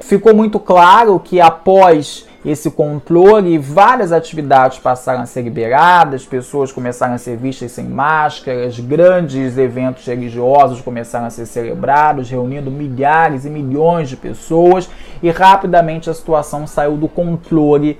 Ficou 0.00 0.34
muito 0.34 0.60
claro 0.60 1.18
que 1.18 1.40
após 1.40 2.28
esse 2.44 2.70
controle, 2.72 3.56
várias 3.56 4.10
atividades 4.10 4.78
passaram 4.78 5.20
a 5.20 5.26
ser 5.26 5.42
liberadas, 5.42 6.26
pessoas 6.26 6.72
começaram 6.72 7.14
a 7.14 7.18
ser 7.18 7.36
vistas 7.36 7.70
sem 7.70 7.84
máscaras, 7.84 8.80
grandes 8.80 9.56
eventos 9.56 10.04
religiosos 10.04 10.80
começaram 10.80 11.26
a 11.26 11.30
ser 11.30 11.46
celebrados, 11.46 12.28
reunindo 12.28 12.68
milhares 12.68 13.44
e 13.44 13.50
milhões 13.50 14.08
de 14.08 14.16
pessoas, 14.16 14.90
e 15.22 15.30
rapidamente 15.30 16.10
a 16.10 16.14
situação 16.14 16.66
saiu 16.66 16.96
do 16.96 17.06
controle 17.06 17.96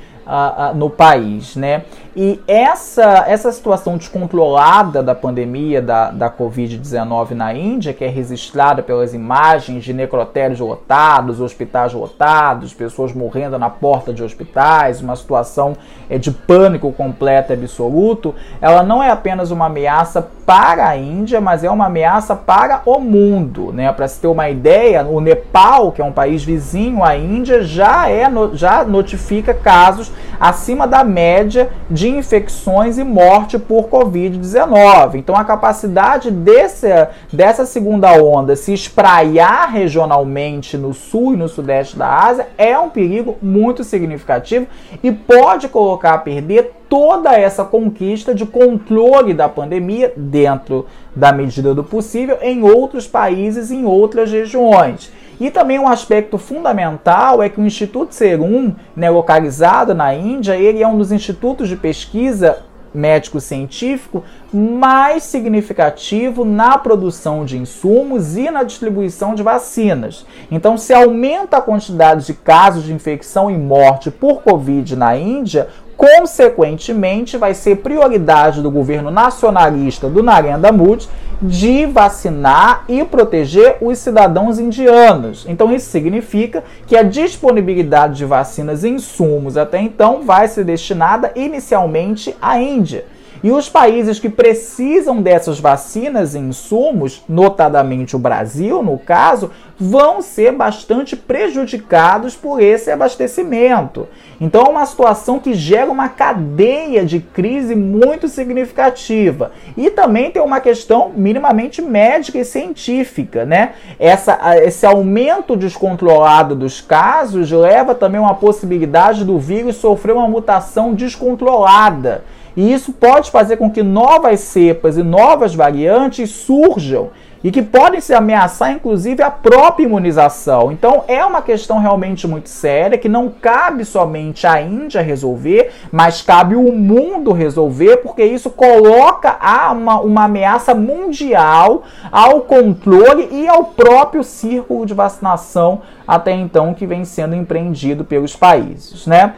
no 0.74 0.88
país, 0.88 1.56
né? 1.56 1.82
E 2.14 2.38
essa, 2.46 3.24
essa 3.26 3.50
situação 3.50 3.96
descontrolada 3.96 5.02
da 5.02 5.14
pandemia 5.14 5.80
da, 5.80 6.10
da 6.10 6.30
Covid-19 6.30 7.30
na 7.30 7.54
Índia, 7.54 7.94
que 7.94 8.04
é 8.04 8.08
registrada 8.08 8.82
pelas 8.82 9.14
imagens 9.14 9.82
de 9.82 9.94
necrotérios 9.94 10.60
lotados, 10.60 11.40
hospitais 11.40 11.94
lotados, 11.94 12.74
pessoas 12.74 13.14
morrendo 13.14 13.58
na 13.58 13.70
porta 13.70 14.12
de 14.12 14.22
hospitais, 14.22 15.00
uma 15.00 15.16
situação 15.16 15.74
é, 16.10 16.18
de 16.18 16.30
pânico 16.30 16.92
completo 16.92 17.52
e 17.52 17.54
absoluto, 17.54 18.34
ela 18.60 18.82
não 18.82 19.02
é 19.02 19.10
apenas 19.10 19.50
uma 19.50 19.66
ameaça 19.66 20.28
para 20.44 20.86
a 20.86 20.96
Índia, 20.96 21.40
mas 21.40 21.64
é 21.64 21.70
uma 21.70 21.86
ameaça 21.86 22.36
para 22.36 22.82
o 22.84 22.98
mundo, 22.98 23.72
né? 23.72 23.90
Para 23.90 24.06
se 24.06 24.20
ter 24.20 24.26
uma 24.26 24.50
ideia, 24.50 25.02
o 25.06 25.18
Nepal, 25.18 25.92
que 25.92 26.02
é 26.02 26.04
um 26.04 26.12
país 26.12 26.44
vizinho 26.44 27.02
à 27.02 27.16
Índia, 27.16 27.62
já 27.62 28.10
é 28.10 28.30
já 28.52 28.84
notifica 28.84 29.54
casos 29.54 30.12
acima 30.38 30.86
da 30.86 31.04
média 31.04 31.70
de 31.90 32.08
infecções 32.08 32.98
e 32.98 33.04
morte 33.04 33.58
por 33.58 33.88
Covid-19. 33.88 35.14
Então, 35.14 35.36
a 35.36 35.44
capacidade 35.44 36.30
desse, 36.30 36.88
dessa 37.32 37.64
segunda 37.64 38.12
onda 38.12 38.56
se 38.56 38.72
espraiar 38.72 39.66
regionalmente 39.66 40.76
no 40.76 40.92
sul 40.92 41.34
e 41.34 41.36
no 41.36 41.48
sudeste 41.48 41.96
da 41.96 42.08
Ásia 42.26 42.48
é 42.58 42.78
um 42.78 42.88
perigo 42.88 43.36
muito 43.42 43.84
significativo 43.84 44.66
e 45.02 45.12
pode 45.12 45.68
colocar 45.68 46.14
a 46.14 46.18
perder 46.18 46.72
toda 46.88 47.32
essa 47.32 47.64
conquista 47.64 48.34
de 48.34 48.44
controle 48.44 49.32
da 49.32 49.48
pandemia 49.48 50.12
dentro 50.14 50.86
da 51.16 51.32
medida 51.32 51.74
do 51.74 51.82
possível 51.82 52.36
em 52.42 52.62
outros 52.62 53.06
países, 53.06 53.70
em 53.70 53.86
outras 53.86 54.30
regiões. 54.30 55.10
E 55.42 55.50
também 55.50 55.76
um 55.76 55.88
aspecto 55.88 56.38
fundamental 56.38 57.42
é 57.42 57.48
que 57.48 57.60
o 57.60 57.66
Instituto 57.66 58.14
Serum, 58.14 58.76
né, 58.94 59.10
localizado 59.10 59.92
na 59.92 60.14
Índia, 60.14 60.54
ele 60.54 60.80
é 60.80 60.86
um 60.86 60.96
dos 60.96 61.10
institutos 61.10 61.68
de 61.68 61.74
pesquisa 61.74 62.62
médico-científico 62.94 64.22
mais 64.52 65.24
significativo 65.24 66.44
na 66.44 66.78
produção 66.78 67.44
de 67.44 67.58
insumos 67.58 68.36
e 68.36 68.52
na 68.52 68.62
distribuição 68.62 69.34
de 69.34 69.42
vacinas. 69.42 70.24
Então, 70.48 70.76
se 70.76 70.94
aumenta 70.94 71.56
a 71.56 71.60
quantidade 71.60 72.24
de 72.24 72.34
casos 72.34 72.84
de 72.84 72.92
infecção 72.92 73.50
e 73.50 73.58
morte 73.58 74.12
por 74.12 74.42
Covid 74.42 74.94
na 74.94 75.16
Índia, 75.16 75.68
Consequentemente, 76.02 77.36
vai 77.36 77.54
ser 77.54 77.76
prioridade 77.76 78.60
do 78.60 78.72
governo 78.72 79.08
nacionalista 79.08 80.08
do 80.08 80.20
Narendra 80.20 80.72
Modi 80.72 81.08
de 81.40 81.86
vacinar 81.86 82.84
e 82.88 83.04
proteger 83.04 83.76
os 83.80 83.98
cidadãos 83.98 84.58
indianos. 84.58 85.46
Então, 85.48 85.72
isso 85.72 85.88
significa 85.90 86.64
que 86.88 86.96
a 86.96 87.04
disponibilidade 87.04 88.16
de 88.16 88.24
vacinas 88.24 88.82
e 88.82 88.88
insumos 88.88 89.56
até 89.56 89.80
então 89.80 90.24
vai 90.24 90.48
ser 90.48 90.64
destinada 90.64 91.30
inicialmente 91.36 92.34
à 92.42 92.60
Índia. 92.60 93.04
E 93.42 93.50
os 93.50 93.68
países 93.68 94.20
que 94.20 94.28
precisam 94.28 95.20
dessas 95.20 95.58
vacinas 95.58 96.34
e 96.34 96.38
insumos, 96.38 97.24
notadamente 97.28 98.14
o 98.14 98.18
Brasil, 98.18 98.82
no 98.84 98.96
caso, 98.96 99.50
vão 99.76 100.22
ser 100.22 100.52
bastante 100.52 101.16
prejudicados 101.16 102.36
por 102.36 102.62
esse 102.62 102.88
abastecimento. 102.88 104.06
Então 104.40 104.64
é 104.64 104.70
uma 104.70 104.86
situação 104.86 105.40
que 105.40 105.54
gera 105.54 105.90
uma 105.90 106.08
cadeia 106.08 107.04
de 107.04 107.18
crise 107.18 107.74
muito 107.74 108.28
significativa. 108.28 109.50
E 109.76 109.90
também 109.90 110.30
tem 110.30 110.40
uma 110.40 110.60
questão 110.60 111.10
minimamente 111.14 111.82
médica 111.82 112.38
e 112.38 112.44
científica, 112.44 113.44
né? 113.44 113.72
Essa, 113.98 114.38
esse 114.62 114.86
aumento 114.86 115.56
descontrolado 115.56 116.54
dos 116.54 116.80
casos 116.80 117.50
leva 117.50 117.92
também 117.92 118.20
a 118.20 118.24
uma 118.24 118.34
possibilidade 118.36 119.24
do 119.24 119.36
vírus 119.36 119.76
sofrer 119.76 120.14
uma 120.14 120.28
mutação 120.28 120.94
descontrolada. 120.94 122.22
E 122.56 122.72
isso 122.72 122.92
pode 122.92 123.30
fazer 123.30 123.56
com 123.56 123.70
que 123.70 123.82
novas 123.82 124.40
cepas 124.40 124.96
e 124.96 125.02
novas 125.02 125.54
variantes 125.54 126.30
surjam 126.30 127.10
e 127.44 127.50
que 127.50 127.62
podem 127.62 128.00
se 128.00 128.14
ameaçar, 128.14 128.72
inclusive, 128.72 129.22
a 129.22 129.30
própria 129.30 129.84
imunização. 129.84 130.70
Então, 130.70 131.04
é 131.08 131.24
uma 131.24 131.42
questão 131.42 131.78
realmente 131.78 132.26
muito 132.26 132.48
séria 132.48 132.96
que 132.96 133.08
não 133.08 133.28
cabe 133.28 133.84
somente 133.84 134.46
à 134.46 134.60
Índia 134.60 135.02
resolver, 135.02 135.72
mas 135.90 136.22
cabe 136.22 136.54
o 136.54 136.72
mundo 136.72 137.32
resolver, 137.32 137.98
porque 137.98 138.24
isso 138.24 138.50
coloca 138.50 139.36
uma, 139.72 140.00
uma 140.00 140.24
ameaça 140.24 140.74
mundial 140.74 141.82
ao 142.10 142.42
controle 142.42 143.28
e 143.32 143.48
ao 143.48 143.64
próprio 143.64 144.22
círculo 144.22 144.86
de 144.86 144.94
vacinação 144.94 145.82
até 146.06 146.32
então 146.32 146.74
que 146.74 146.86
vem 146.86 147.04
sendo 147.04 147.34
empreendido 147.34 148.04
pelos 148.04 148.36
países, 148.36 149.06
né? 149.06 149.34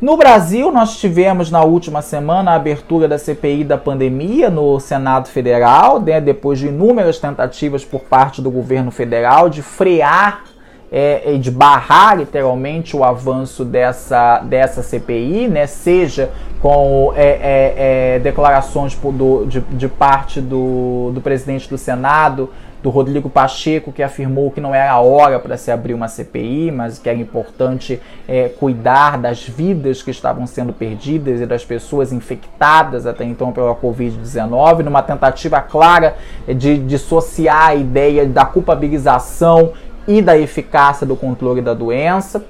No 0.00 0.16
Brasil, 0.16 0.72
nós 0.72 0.98
tivemos 0.98 1.50
na 1.50 1.62
última 1.62 2.00
semana 2.00 2.52
a 2.52 2.54
abertura 2.54 3.06
da 3.06 3.18
CPI 3.18 3.64
da 3.64 3.76
pandemia 3.76 4.48
no 4.48 4.80
Senado 4.80 5.28
Federal, 5.28 6.00
né, 6.00 6.18
depois 6.22 6.58
de 6.58 6.68
inúmeras 6.68 7.18
tentativas 7.18 7.84
por 7.84 8.00
parte 8.00 8.40
do 8.40 8.50
governo 8.50 8.90
federal 8.90 9.50
de 9.50 9.60
frear 9.60 10.44
é, 10.90 11.36
de 11.38 11.50
barrar 11.50 12.16
literalmente 12.16 12.96
o 12.96 13.04
avanço 13.04 13.64
dessa, 13.64 14.40
dessa 14.40 14.82
CPI, 14.82 15.46
né, 15.48 15.66
seja 15.66 16.30
com 16.60 17.12
é, 17.14 17.26
é, 17.26 18.14
é 18.14 18.18
declarações 18.18 18.94
do, 18.94 19.44
de, 19.44 19.60
de 19.60 19.86
parte 19.86 20.40
do, 20.40 21.10
do 21.12 21.20
presidente 21.20 21.68
do 21.68 21.76
Senado 21.76 22.50
do 22.82 22.90
Rodrigo 22.90 23.28
Pacheco, 23.28 23.92
que 23.92 24.02
afirmou 24.02 24.50
que 24.50 24.60
não 24.60 24.74
era 24.74 24.92
a 24.92 25.00
hora 25.00 25.38
para 25.38 25.56
se 25.56 25.70
abrir 25.70 25.92
uma 25.92 26.08
CPI, 26.08 26.70
mas 26.70 26.98
que 26.98 27.08
era 27.08 27.18
importante 27.18 28.00
é, 28.26 28.48
cuidar 28.48 29.18
das 29.18 29.46
vidas 29.46 30.02
que 30.02 30.10
estavam 30.10 30.46
sendo 30.46 30.72
perdidas 30.72 31.40
e 31.40 31.46
das 31.46 31.64
pessoas 31.64 32.12
infectadas 32.12 33.06
até 33.06 33.24
então 33.24 33.52
pela 33.52 33.74
Covid-19, 33.74 34.82
numa 34.82 35.02
tentativa 35.02 35.60
clara 35.60 36.16
de 36.48 36.78
dissociar 36.78 37.68
a 37.68 37.74
ideia 37.74 38.26
da 38.26 38.44
culpabilização 38.44 39.72
e 40.08 40.22
da 40.22 40.36
eficácia 40.36 41.06
do 41.06 41.16
controle 41.16 41.60
da 41.60 41.74
doença. 41.74 42.44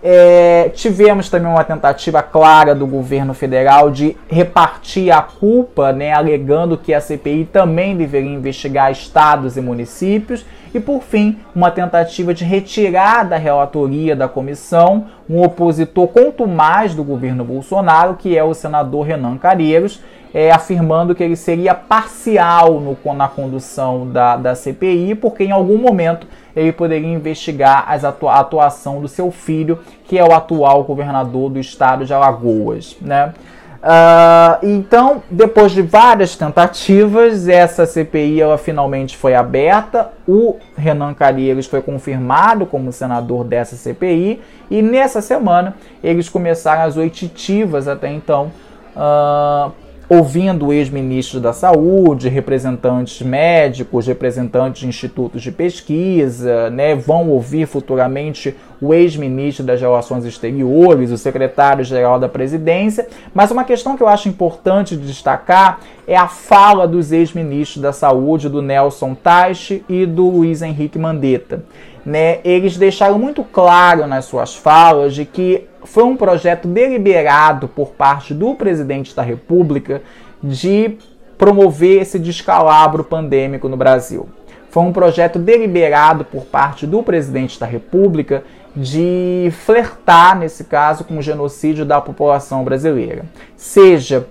É, 0.00 0.70
tivemos 0.74 1.28
também 1.28 1.50
uma 1.50 1.64
tentativa 1.64 2.22
clara 2.22 2.72
do 2.72 2.86
governo 2.86 3.34
federal 3.34 3.90
de 3.90 4.16
repartir 4.28 5.10
a 5.10 5.20
culpa, 5.20 5.92
né, 5.92 6.12
alegando 6.12 6.78
que 6.78 6.94
a 6.94 7.00
CPI 7.00 7.48
também 7.52 7.96
deveria 7.96 8.30
investigar 8.30 8.92
estados 8.92 9.56
e 9.56 9.60
municípios. 9.60 10.46
E 10.72 10.78
por 10.78 11.02
fim, 11.02 11.38
uma 11.54 11.70
tentativa 11.70 12.32
de 12.32 12.44
retirar 12.44 13.24
da 13.24 13.36
relatoria 13.36 14.14
da 14.14 14.28
comissão 14.28 15.06
um 15.28 15.42
opositor 15.42 16.08
contumaz 16.08 16.94
do 16.94 17.02
governo 17.02 17.44
Bolsonaro, 17.44 18.14
que 18.14 18.36
é 18.36 18.44
o 18.44 18.54
senador 18.54 19.06
Renan 19.06 19.36
Calheiros, 19.36 20.00
é, 20.32 20.50
afirmando 20.50 21.14
que 21.14 21.22
ele 21.22 21.36
seria 21.36 21.74
parcial 21.74 22.80
no, 22.80 22.96
na 23.14 23.28
condução 23.28 24.06
da, 24.10 24.36
da 24.36 24.54
CPI, 24.54 25.14
porque 25.14 25.44
em 25.44 25.50
algum 25.50 25.78
momento 25.78 26.26
ele 26.58 26.72
poderia 26.72 27.08
investigar 27.08 27.86
a 27.88 28.38
atuação 28.38 29.00
do 29.00 29.08
seu 29.08 29.30
filho, 29.30 29.78
que 30.04 30.18
é 30.18 30.24
o 30.24 30.32
atual 30.32 30.84
governador 30.84 31.50
do 31.50 31.58
estado 31.58 32.04
de 32.04 32.12
Alagoas. 32.12 32.96
Né? 33.00 33.32
Uh, 33.78 34.66
então, 34.66 35.22
depois 35.30 35.70
de 35.70 35.82
várias 35.82 36.34
tentativas, 36.34 37.46
essa 37.46 37.86
CPI 37.86 38.40
ela 38.40 38.58
finalmente 38.58 39.16
foi 39.16 39.34
aberta. 39.34 40.10
O 40.26 40.56
Renan 40.76 41.14
Calheiros 41.14 41.66
foi 41.66 41.80
confirmado 41.80 42.66
como 42.66 42.92
senador 42.92 43.44
dessa 43.44 43.76
CPI 43.76 44.40
e 44.68 44.82
nessa 44.82 45.22
semana 45.22 45.76
eles 46.02 46.28
começaram 46.28 46.82
as 46.82 46.96
oititivas 46.96 47.86
até 47.86 48.10
então 48.10 48.50
uh, 48.96 49.70
ouvindo 50.08 50.72
ex-ministros 50.72 51.42
da 51.42 51.52
saúde, 51.52 52.30
representantes 52.30 53.20
médicos, 53.20 54.06
representantes 54.06 54.80
de 54.80 54.88
institutos 54.88 55.42
de 55.42 55.52
pesquisa, 55.52 56.70
né, 56.70 56.94
vão 56.94 57.28
ouvir 57.28 57.66
futuramente 57.66 58.56
o 58.80 58.94
ex-ministro 58.94 59.66
das 59.66 59.80
Relações 59.80 60.24
Exteriores, 60.24 61.10
o 61.10 61.18
secretário-geral 61.18 62.18
da 62.18 62.28
presidência. 62.28 63.06
Mas 63.34 63.50
uma 63.50 63.64
questão 63.64 63.96
que 63.96 64.02
eu 64.02 64.08
acho 64.08 64.28
importante 64.28 64.96
destacar 64.96 65.80
é 66.06 66.16
a 66.16 66.28
fala 66.28 66.88
dos 66.88 67.12
ex-ministros 67.12 67.82
da 67.82 67.92
saúde, 67.92 68.48
do 68.48 68.62
Nelson 68.62 69.14
Taixe 69.14 69.84
e 69.88 70.06
do 70.06 70.28
Luiz 70.30 70.62
Henrique 70.62 70.98
Mandetta. 70.98 71.64
Né, 72.08 72.38
eles 72.42 72.78
deixaram 72.78 73.18
muito 73.18 73.44
claro 73.44 74.06
nas 74.06 74.24
suas 74.24 74.56
falas 74.56 75.14
de 75.14 75.26
que 75.26 75.66
foi 75.84 76.04
um 76.04 76.16
projeto 76.16 76.66
deliberado 76.66 77.68
por 77.68 77.88
parte 77.88 78.32
do 78.32 78.54
presidente 78.54 79.14
da 79.14 79.20
República 79.20 80.00
de 80.42 80.96
promover 81.36 82.00
esse 82.00 82.18
descalabro 82.18 83.04
pandêmico 83.04 83.68
no 83.68 83.76
Brasil. 83.76 84.26
Foi 84.70 84.84
um 84.84 84.92
projeto 84.92 85.38
deliberado 85.38 86.24
por 86.24 86.46
parte 86.46 86.86
do 86.86 87.02
presidente 87.02 87.60
da 87.60 87.66
República 87.66 88.42
de 88.74 89.52
flertar, 89.66 90.38
nesse 90.38 90.64
caso, 90.64 91.04
com 91.04 91.18
o 91.18 91.22
genocídio 91.22 91.84
da 91.84 92.00
população 92.00 92.64
brasileira. 92.64 93.26
Seja 93.54 94.26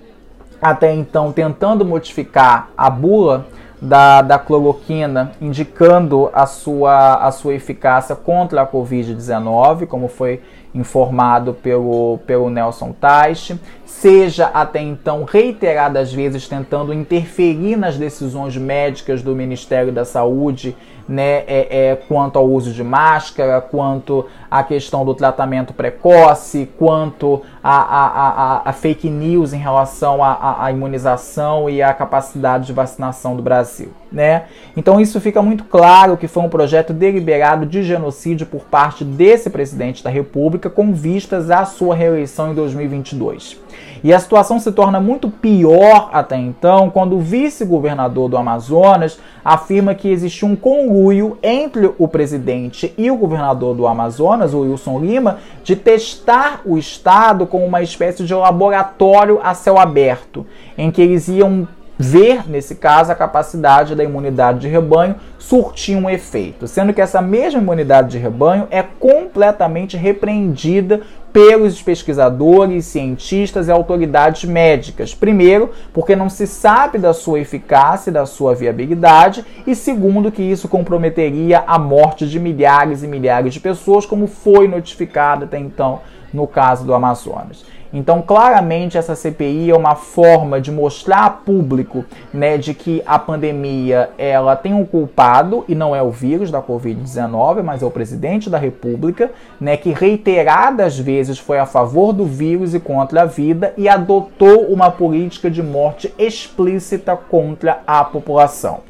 até 0.60 0.92
então 0.96 1.32
tentando 1.32 1.86
modificar 1.86 2.72
a 2.76 2.90
bula 2.90 3.46
da, 3.82 4.22
da 4.22 4.40
cloroquina, 4.40 5.32
indicando 5.40 6.30
a 6.34 6.46
sua, 6.46 7.16
a 7.16 7.32
sua 7.32 7.54
eficácia 7.54 8.16
contra 8.16 8.62
a 8.62 8.68
Covid-19, 8.68 9.86
como 9.86 10.08
foi 10.08 10.42
informado 10.74 11.54
pelo, 11.54 12.20
pelo 12.26 12.50
Nelson 12.50 12.92
Teich, 12.92 13.60
seja 13.86 14.48
até 14.48 14.82
então 14.82 15.24
reiteradas 15.24 16.14
vezes 16.14 16.48
tentando 16.48 16.94
interferir 16.94 17.76
nas 17.76 17.98
decisões 17.98 18.56
médicas 18.56 19.22
do 19.24 19.36
Ministério 19.36 19.92
da 19.92 20.06
Saúde 20.06 20.76
né, 21.08 21.44
é, 21.48 21.68
é, 21.92 21.96
quanto 21.96 22.38
ao 22.38 22.46
uso 22.46 22.74
de 22.74 22.84
máscara, 22.84 23.62
quanto 23.62 24.26
à 24.52 24.62
questão 24.64 25.06
do 25.06 25.16
tratamento 25.16 25.74
precoce, 25.74 26.70
quanto 26.78 27.42
a, 27.64 27.78
a, 27.78 28.08
a, 28.08 28.70
a 28.70 28.74
fake 28.74 29.10
news 29.10 29.54
em 29.54 29.58
relação 29.58 30.20
à 30.24 30.70
imunização 30.70 31.70
e 31.70 31.82
à 31.82 31.94
capacidade 31.94 32.66
de 32.66 32.74
vacinação 32.74 33.36
do 33.36 33.42
Brasil. 33.42 33.67
Né? 34.12 34.44
Então 34.76 35.00
isso 35.00 35.20
fica 35.20 35.42
muito 35.42 35.66
claro 35.66 36.16
que 36.16 36.28
foi 36.28 36.44
um 36.44 36.50
projeto 36.50 36.94
deliberado 36.94 37.66
de 37.66 37.84
genocídio 37.84 38.48
por 38.48 38.62
parte 38.62 39.04
desse 39.04 39.50
presidente 39.50 40.04
da 40.04 40.10
República 40.10 40.70
com 40.70 40.94
vistas 40.94 41.52
à 41.52 41.66
sua 41.66 41.94
reeleição 41.94 42.52
em 42.52 42.56
2022. 42.56 43.60
E 44.04 44.14
a 44.14 44.20
situação 44.20 44.60
se 44.60 44.72
torna 44.72 45.00
muito 45.00 45.30
pior 45.30 46.10
até 46.14 46.38
então 46.38 46.90
quando 46.90 47.18
o 47.18 47.20
vice-governador 47.20 48.30
do 48.30 48.38
Amazonas 48.38 49.20
afirma 49.44 49.96
que 49.96 50.10
existe 50.10 50.46
um 50.46 50.56
conluio 50.56 51.38
entre 51.42 51.92
o 51.98 52.08
presidente 52.08 52.94
e 52.98 53.10
o 53.10 53.18
governador 53.18 53.76
do 53.76 53.88
Amazonas, 53.88 54.54
o 54.54 54.60
Wilson 54.60 55.00
Lima, 55.00 55.40
de 55.64 55.76
testar 55.76 56.62
o 56.66 56.78
estado 56.78 57.46
como 57.48 57.66
uma 57.66 57.82
espécie 57.82 58.24
de 58.24 58.34
laboratório 58.34 59.40
a 59.42 59.54
céu 59.54 59.78
aberto, 59.78 60.46
em 60.78 60.92
que 60.92 61.02
eles 61.02 61.28
iam 61.28 61.68
ver, 61.98 62.50
nesse 62.50 62.76
caso, 62.76 63.12
a 63.12 63.16
capacidade 63.16 63.96
da 63.96 64.04
imunidade 64.04 64.60
de 64.60 64.68
rebanho 64.68 65.16
surtir 65.40 65.96
um 65.96 66.10
efeito, 66.10 66.68
sendo 66.68 66.94
que 66.94 67.02
essa 67.02 67.22
mesma 67.22 67.62
imunidade 67.62 68.12
de 68.12 68.18
rebanho 68.18 68.68
é 68.70 68.84
completamente 68.84 69.96
repreendida 69.98 71.02
pelos 71.32 71.82
pesquisadores, 71.82 72.86
cientistas 72.86 73.68
e 73.68 73.72
autoridades 73.72 74.44
médicas. 74.44 75.14
Primeiro, 75.14 75.72
porque 75.94 76.16
não 76.16 76.30
se 76.30 76.48
sabe 76.48 76.98
da 76.98 77.14
sua 77.14 77.40
eficácia 77.40 78.10
e 78.10 78.14
da 78.14 78.26
sua 78.26 78.56
viabilidade, 78.56 79.46
e 79.66 79.76
segundo, 79.76 80.32
que 80.32 80.42
isso 80.42 80.68
comprometeria 80.68 81.64
a 81.68 81.78
morte 81.78 82.28
de 82.28 82.40
milhares 82.40 83.04
e 83.04 83.08
milhares 83.08 83.54
de 83.54 83.60
pessoas, 83.60 84.06
como 84.06 84.28
foi 84.28 84.68
notificado 84.68 85.46
até 85.46 85.58
então 85.58 86.02
no 86.34 86.48
caso 86.48 86.86
do 86.86 86.94
Amazonas. 86.94 87.64
Então, 87.94 88.22
claramente, 88.22 88.98
essa 88.98 89.16
CPI 89.16 89.72
é 89.72 89.76
uma 89.76 89.96
forma 89.96 90.60
de 90.60 90.72
mostrar 90.72 91.26
a 91.26 91.30
público 91.30 92.06
né, 92.34 92.58
de 92.58 92.74
que 92.74 93.02
a 93.06 93.18
pandemia 93.18 94.10
ela 94.18 94.56
tem 94.56 94.74
um 94.74 94.86
culpado 94.86 95.64
e 95.68 95.76
não 95.76 95.96
é 95.96 96.02
o 96.02 96.12
vírus 96.12 96.52
da 96.52 96.62
Covid-19, 96.62 97.64
mas 97.64 97.82
é 97.82 97.86
o 97.86 97.92
presidente 97.92 98.50
da 98.50 98.58
República, 98.58 99.32
né, 99.60 99.78
que 99.78 99.92
reiteradas 99.92 101.00
vezes 101.00 101.40
foi 101.40 101.60
a 101.60 101.66
favor 101.66 102.12
do 102.12 102.26
vírus 102.26 102.74
e 102.74 102.80
contra 102.80 103.22
a 103.22 103.26
vida 103.26 103.74
e 103.78 103.88
adotou 103.88 104.66
uma 104.68 104.92
política 104.92 105.50
de 105.50 105.64
morte 105.64 106.14
explícita 106.18 107.16
contra 107.16 107.82
a 107.88 108.04
população. 108.04 108.82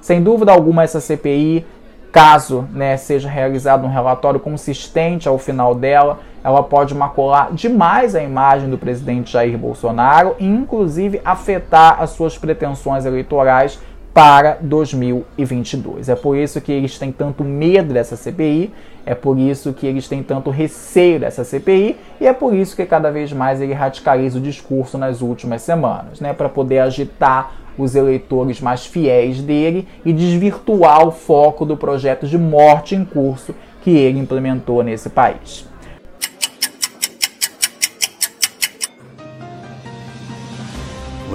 Sem 0.00 0.22
dúvida 0.22 0.52
alguma, 0.52 0.82
essa 0.82 1.00
CPI, 1.00 1.64
caso 2.12 2.68
né, 2.72 2.96
seja 2.96 3.28
realizado 3.28 3.84
um 3.84 3.90
relatório 3.90 4.38
consistente 4.38 5.26
ao 5.26 5.38
final 5.38 5.74
dela, 5.74 6.20
ela 6.44 6.62
pode 6.62 6.94
macular 6.94 7.54
demais 7.54 8.14
a 8.14 8.22
imagem 8.22 8.68
do 8.68 8.76
presidente 8.76 9.32
Jair 9.32 9.56
Bolsonaro 9.56 10.36
e, 10.38 10.46
inclusive, 10.46 11.22
afetar 11.24 12.02
as 12.02 12.10
suas 12.10 12.36
pretensões 12.36 13.06
eleitorais 13.06 13.80
para 14.12 14.58
2022. 14.60 16.08
É 16.08 16.14
por 16.14 16.36
isso 16.36 16.60
que 16.60 16.70
eles 16.70 16.98
têm 16.98 17.10
tanto 17.10 17.42
medo 17.42 17.92
dessa 17.92 18.14
CPI, 18.14 18.72
é 19.04 19.14
por 19.14 19.38
isso 19.38 19.72
que 19.72 19.86
eles 19.86 20.06
têm 20.06 20.22
tanto 20.22 20.50
receio 20.50 21.18
dessa 21.18 21.42
CPI 21.42 21.96
e 22.20 22.26
é 22.26 22.32
por 22.32 22.54
isso 22.54 22.76
que 22.76 22.86
cada 22.86 23.10
vez 23.10 23.32
mais 23.32 23.60
ele 23.60 23.72
radicaliza 23.72 24.38
o 24.38 24.40
discurso 24.40 24.96
nas 24.96 25.20
últimas 25.20 25.62
semanas, 25.62 26.20
né, 26.20 26.32
para 26.32 26.48
poder 26.48 26.78
agitar 26.78 27.54
os 27.76 27.96
eleitores 27.96 28.60
mais 28.60 28.86
fiéis 28.86 29.42
dele 29.42 29.88
e 30.04 30.12
desvirtuar 30.12 31.04
o 31.04 31.10
foco 31.10 31.66
do 31.66 31.76
projeto 31.76 32.26
de 32.26 32.38
morte 32.38 32.94
em 32.94 33.04
curso 33.04 33.52
que 33.82 33.90
ele 33.90 34.20
implementou 34.20 34.82
nesse 34.84 35.10
país. 35.10 35.66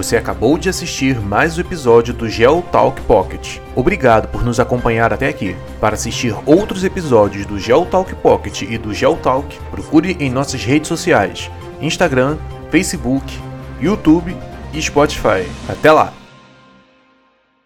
Você 0.00 0.16
acabou 0.16 0.56
de 0.56 0.70
assistir 0.70 1.20
mais 1.20 1.58
um 1.58 1.60
episódio 1.60 2.14
do 2.14 2.26
GeoTalk 2.26 3.02
Pocket. 3.02 3.58
Obrigado 3.76 4.28
por 4.28 4.42
nos 4.42 4.58
acompanhar 4.58 5.12
até 5.12 5.28
aqui. 5.28 5.54
Para 5.78 5.92
assistir 5.92 6.34
outros 6.46 6.84
episódios 6.84 7.44
do 7.44 7.58
GeoTalk 7.58 8.14
Pocket 8.14 8.62
e 8.62 8.78
do 8.78 8.94
GeoTalk, 8.94 9.58
procure 9.70 10.16
em 10.18 10.30
nossas 10.30 10.64
redes 10.64 10.88
sociais: 10.88 11.50
Instagram, 11.82 12.38
Facebook, 12.70 13.38
YouTube 13.78 14.34
e 14.72 14.80
Spotify. 14.80 15.46
Até 15.68 15.92
lá! 15.92 16.19